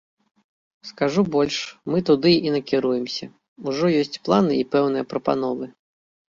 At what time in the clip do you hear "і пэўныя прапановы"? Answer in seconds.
4.65-5.65